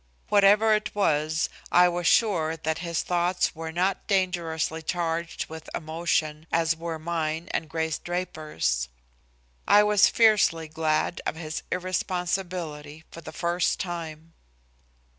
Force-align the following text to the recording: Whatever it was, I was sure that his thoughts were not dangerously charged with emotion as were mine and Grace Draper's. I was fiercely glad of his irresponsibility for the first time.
Whatever 0.29 0.73
it 0.73 0.95
was, 0.95 1.47
I 1.71 1.87
was 1.87 2.07
sure 2.07 2.57
that 2.57 2.79
his 2.79 3.03
thoughts 3.03 3.53
were 3.53 3.71
not 3.71 4.07
dangerously 4.07 4.81
charged 4.81 5.45
with 5.47 5.69
emotion 5.75 6.47
as 6.51 6.75
were 6.75 6.97
mine 6.97 7.47
and 7.51 7.69
Grace 7.69 7.99
Draper's. 7.99 8.89
I 9.67 9.83
was 9.83 10.07
fiercely 10.07 10.67
glad 10.67 11.21
of 11.27 11.35
his 11.35 11.61
irresponsibility 11.71 13.03
for 13.11 13.21
the 13.21 13.31
first 13.31 13.79
time. 13.79 14.33